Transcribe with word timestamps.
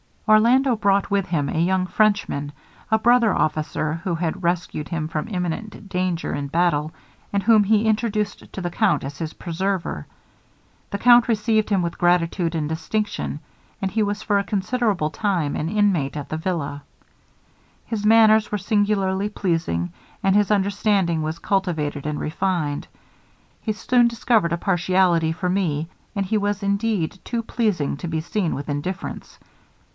'Orlando 0.27 0.75
brought 0.77 1.11
with 1.11 1.27
him 1.27 1.47
a 1.49 1.59
young 1.59 1.85
Frenchman, 1.85 2.53
a 2.89 2.97
brother 2.97 3.35
officer, 3.35 3.95
who 4.05 4.15
had 4.15 4.41
rescued 4.41 4.87
him 4.87 5.07
from 5.09 5.27
imminent 5.27 5.89
danger 5.89 6.33
in 6.33 6.47
battle, 6.47 6.91
and 7.33 7.43
whom 7.43 7.65
he 7.65 7.85
introduced 7.85 8.51
to 8.53 8.61
the 8.61 8.71
count 8.71 9.03
as 9.03 9.19
his 9.19 9.33
preserver. 9.33 10.07
The 10.89 10.97
count 10.97 11.27
received 11.27 11.69
him 11.69 11.81
with 11.83 11.97
gratitude 11.99 12.55
and 12.55 12.67
distinction, 12.67 13.41
and 13.81 13.91
he 13.91 14.01
was 14.01 14.23
for 14.23 14.39
a 14.39 14.43
considerable 14.43 15.11
time 15.11 15.55
an 15.55 15.69
inmate 15.69 16.15
at 16.17 16.29
the 16.29 16.37
villa. 16.37 16.81
His 17.85 18.05
manners 18.05 18.51
were 18.51 18.57
singularly 18.57 19.29
pleasing, 19.29 19.91
and 20.23 20.33
his 20.35 20.49
understanding 20.49 21.21
was 21.21 21.39
cultivated 21.39 22.07
and 22.07 22.19
refined. 22.19 22.87
He 23.61 23.73
soon 23.73 24.07
discovered 24.07 24.53
a 24.53 24.57
partiality 24.57 25.33
for 25.33 25.49
me, 25.49 25.89
and 26.15 26.25
he 26.25 26.37
was 26.37 26.63
indeed 26.63 27.19
too 27.23 27.43
pleasing 27.43 27.97
to 27.97 28.07
be 28.07 28.21
seen 28.21 28.55
with 28.55 28.69
indifference. 28.69 29.37